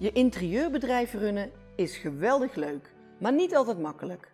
[0.00, 4.32] Je interieurbedrijf runnen is geweldig leuk, maar niet altijd makkelijk.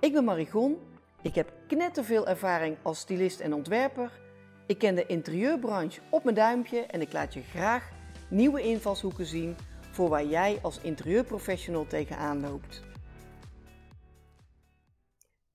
[0.00, 0.78] Ik ben Marigon,
[1.22, 4.20] ik heb knetterveel ervaring als stylist en ontwerper.
[4.66, 7.90] Ik ken de interieurbranche op mijn duimpje en ik laat je graag
[8.28, 9.56] nieuwe invalshoeken zien
[9.90, 12.82] voor waar jij als interieurprofessional tegenaan loopt.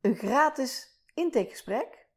[0.02, 2.08] Een gratis intakegesprek?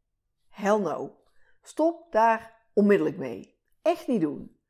[0.48, 1.16] Hell no.
[1.62, 3.58] Stop daar onmiddellijk mee.
[3.82, 4.60] Echt niet doen.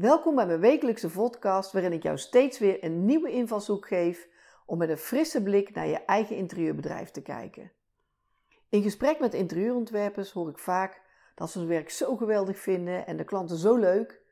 [0.00, 4.28] Welkom bij mijn wekelijkse podcast waarin ik jou steeds weer een nieuwe invalshoek geef
[4.66, 7.72] om met een frisse blik naar je eigen interieurbedrijf te kijken.
[8.68, 11.02] In gesprek met interieurontwerpers hoor ik vaak
[11.34, 14.22] dat ze hun werk zo geweldig vinden en de klanten zo leuk.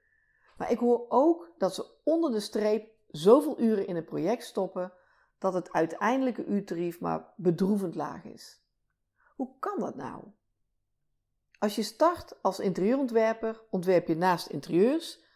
[0.57, 4.93] Maar ik hoor ook dat ze onder de streep zoveel uren in een project stoppen
[5.39, 8.62] dat het uiteindelijke uurtarief maar bedroevend laag is.
[9.35, 10.25] Hoe kan dat nou?
[11.59, 15.27] Als je start als interieurontwerper, ontwerp je naast interieurs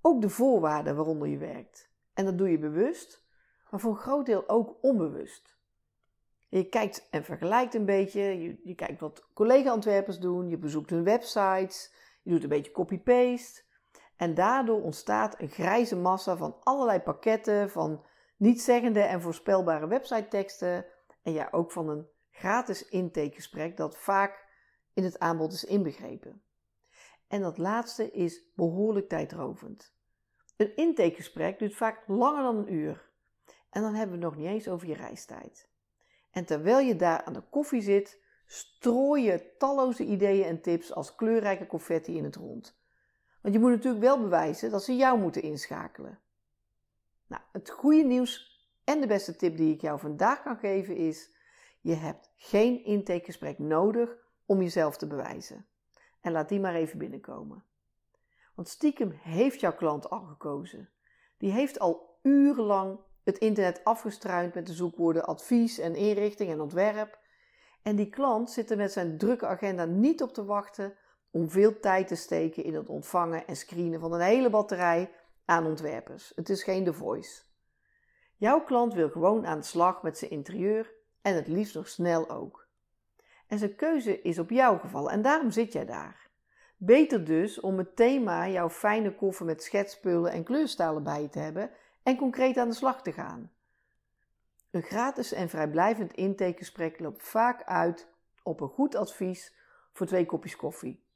[0.00, 1.90] ook de voorwaarden waaronder je werkt.
[2.14, 3.24] En dat doe je bewust,
[3.70, 5.56] maar voor een groot deel ook onbewust.
[6.48, 11.04] Je kijkt en vergelijkt een beetje, je, je kijkt wat collega-ontwerpers doen, je bezoekt hun
[11.04, 13.62] websites, je doet een beetje copy-paste.
[14.16, 18.04] En daardoor ontstaat een grijze massa van allerlei pakketten, van
[18.36, 20.86] nietzeggende en voorspelbare website-teksten.
[21.22, 24.44] En ja, ook van een gratis intakegesprek dat vaak
[24.94, 26.42] in het aanbod is inbegrepen.
[27.28, 29.96] En dat laatste is behoorlijk tijdrovend.
[30.56, 33.10] Een intakegesprek duurt vaak langer dan een uur.
[33.70, 35.68] En dan hebben we het nog niet eens over je reistijd.
[36.30, 41.14] En terwijl je daar aan de koffie zit, strooi je talloze ideeën en tips als
[41.14, 42.80] kleurrijke confetti in het rond.
[43.40, 46.18] Want je moet natuurlijk wel bewijzen dat ze jou moeten inschakelen.
[47.26, 51.30] Nou, het goede nieuws en de beste tip die ik jou vandaag kan geven is:
[51.80, 55.66] je hebt geen intakegesprek nodig om jezelf te bewijzen.
[56.20, 57.64] En laat die maar even binnenkomen.
[58.54, 60.90] Want stiekem heeft jouw klant al gekozen.
[61.38, 67.18] Die heeft al urenlang het internet afgestruind met de zoekwoorden advies en inrichting en ontwerp.
[67.82, 70.96] En die klant zit er met zijn drukke agenda niet op te wachten
[71.30, 75.12] om veel tijd te steken in het ontvangen en screenen van een hele batterij
[75.44, 76.32] aan ontwerpers.
[76.34, 77.42] Het is geen The Voice.
[78.36, 82.30] Jouw klant wil gewoon aan de slag met zijn interieur en het liefst nog snel
[82.30, 82.67] ook.
[83.48, 86.28] En zijn keuze is op jou gevallen en daarom zit jij daar.
[86.76, 91.38] Beter dus om het thema jouw fijne koffer met schetspullen en kleurstalen bij je te
[91.38, 91.70] hebben
[92.02, 93.52] en concreet aan de slag te gaan.
[94.70, 98.08] Een gratis en vrijblijvend intakegesprek loopt vaak uit
[98.42, 99.56] op een goed advies
[99.92, 101.06] voor twee kopjes koffie.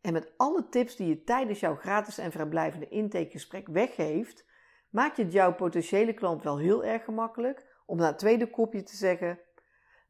[0.00, 4.44] En met alle tips die je tijdens jouw gratis en vrijblijvende intakegesprek weggeeft,
[4.90, 8.82] maak je het jouw potentiële klant wel heel erg gemakkelijk om na het tweede kopje
[8.82, 9.38] te zeggen: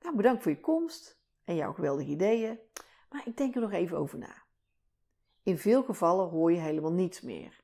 [0.04, 2.58] Nou, bedankt voor je komst en jouw geweldige ideeën,
[3.10, 4.42] maar ik denk er nog even over na.
[5.42, 7.62] In veel gevallen hoor je helemaal niets meer.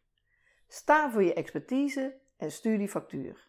[0.68, 3.48] Sta voor je expertise en stuur die factuur.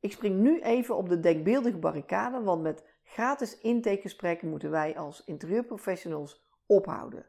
[0.00, 5.24] Ik spring nu even op de denkbeeldige barricade, want met gratis intakegesprekken moeten wij als
[5.24, 7.26] interieurprofessionals ophouden.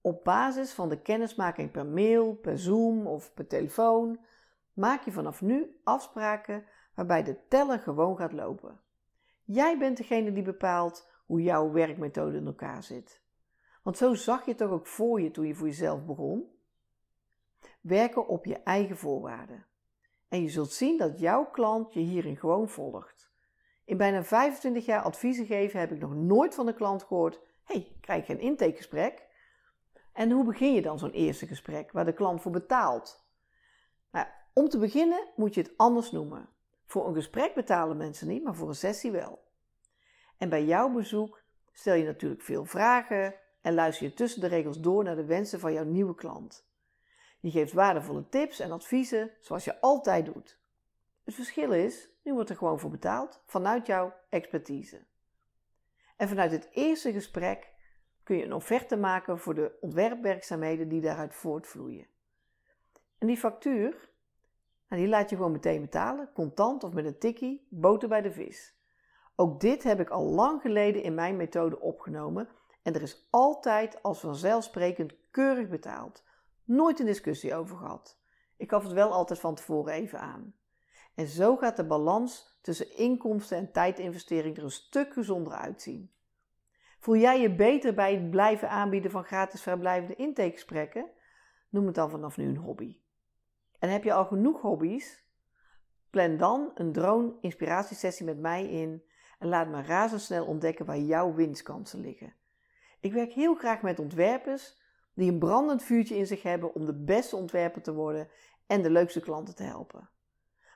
[0.00, 4.24] Op basis van de kennismaking per mail, per Zoom of per telefoon
[4.72, 6.64] maak je vanaf nu afspraken
[6.94, 8.83] waarbij de teller gewoon gaat lopen.
[9.44, 13.22] Jij bent degene die bepaalt hoe jouw werkmethode in elkaar zit.
[13.82, 16.52] Want zo zag je toch ook voor je toen je voor jezelf begon?
[17.80, 19.66] Werken op je eigen voorwaarden.
[20.28, 23.32] En je zult zien dat jouw klant je hierin gewoon volgt.
[23.84, 27.96] In bijna 25 jaar adviezen geven heb ik nog nooit van een klant gehoord: hey,
[28.00, 29.26] krijg je een intakegesprek?
[30.12, 33.26] En hoe begin je dan zo'n eerste gesprek waar de klant voor betaalt?
[34.10, 36.48] Nou, om te beginnen moet je het anders noemen.
[36.86, 39.44] Voor een gesprek betalen mensen niet, maar voor een sessie wel.
[40.38, 44.80] En bij jouw bezoek stel je natuurlijk veel vragen en luister je tussen de regels
[44.80, 46.68] door naar de wensen van jouw nieuwe klant.
[47.40, 50.58] Je geeft waardevolle tips en adviezen zoals je altijd doet.
[51.24, 55.04] Het verschil is, nu wordt er gewoon voor betaald vanuit jouw expertise.
[56.16, 57.72] En vanuit het eerste gesprek
[58.22, 62.06] kun je een offerte maken voor de ontwerpwerkzaamheden die daaruit voortvloeien.
[63.18, 64.08] En die factuur,
[64.88, 68.32] nou, die laat je gewoon meteen betalen, contant of met een tikkie, boter bij de
[68.32, 68.74] vis.
[69.36, 72.48] Ook dit heb ik al lang geleden in mijn methode opgenomen
[72.82, 76.24] en er is altijd als vanzelfsprekend keurig betaald.
[76.64, 78.20] Nooit een discussie over gehad.
[78.56, 80.54] Ik gaf het wel altijd van tevoren even aan.
[81.14, 86.12] En zo gaat de balans tussen inkomsten en tijdinvestering er een stuk gezonder uitzien.
[86.98, 91.10] Voel jij je beter bij het blijven aanbieden van gratis vrijblijvende intakegesprekken?
[91.68, 93.03] Noem het dan vanaf nu een hobby.
[93.84, 95.24] En heb je al genoeg hobby's?
[96.10, 99.04] Plan dan een drone inspiratiesessie met mij in
[99.38, 102.34] en laat me razendsnel ontdekken waar jouw winstkansen liggen.
[103.00, 104.80] Ik werk heel graag met ontwerpers
[105.14, 108.28] die een brandend vuurtje in zich hebben om de beste ontwerper te worden
[108.66, 110.08] en de leukste klanten te helpen.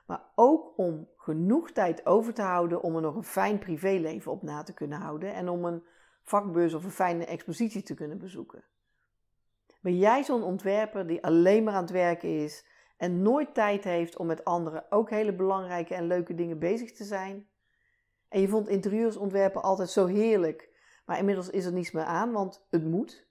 [0.05, 4.43] Maar ook om genoeg tijd over te houden om er nog een fijn privéleven op
[4.43, 5.83] na te kunnen houden en om een
[6.23, 8.63] vakbeurs of een fijne expositie te kunnen bezoeken.
[9.81, 14.17] Ben jij zo'n ontwerper die alleen maar aan het werken is en nooit tijd heeft
[14.17, 17.47] om met anderen ook hele belangrijke en leuke dingen bezig te zijn?
[18.27, 20.69] En je vond interieursontwerpen altijd zo heerlijk,
[21.05, 23.27] maar inmiddels is er niets meer aan, want het moet.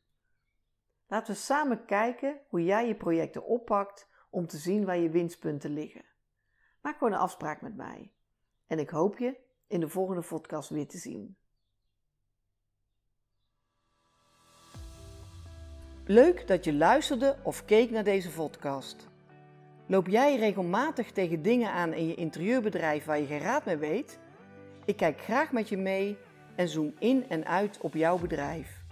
[1.06, 5.70] Laten we samen kijken hoe jij je projecten oppakt om te zien waar je winstpunten
[5.70, 6.04] liggen.
[6.80, 8.12] Maak gewoon een afspraak met mij.
[8.66, 9.36] En ik hoop je
[9.66, 11.36] in de volgende podcast weer te zien.
[16.04, 19.08] Leuk dat je luisterde of keek naar deze podcast.
[19.90, 24.18] Loop jij regelmatig tegen dingen aan in je interieurbedrijf waar je geen raad mee weet?
[24.84, 26.16] Ik kijk graag met je mee
[26.54, 28.82] en zoom in en uit op jouw bedrijf.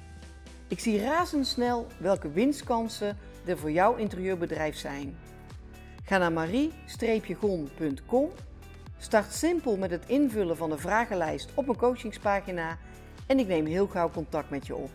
[0.68, 5.16] Ik zie razendsnel welke winstkansen er voor jouw interieurbedrijf zijn.
[6.04, 8.30] Ga naar marie-gon.com,
[8.98, 12.78] start simpel met het invullen van de vragenlijst op een coachingspagina
[13.26, 14.90] en ik neem heel gauw contact met je op.